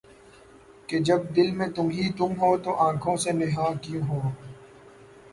[0.89, 4.19] کہ جب دل میں تمھیں تم ہو‘ تو آنکھوں سے نہاں کیوں ہو؟